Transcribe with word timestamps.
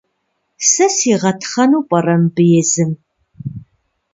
Сэ 0.69 0.85
сигъэтхъэну 0.97 1.85
пӏэрэ 1.87 2.15
мыбы 2.21 2.43
езым? 2.59 2.91